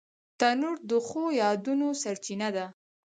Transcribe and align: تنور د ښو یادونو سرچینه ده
تنور 0.39 0.77
د 0.89 0.91
ښو 1.07 1.23
یادونو 1.41 1.87
سرچینه 2.01 2.49
ده 2.55 2.65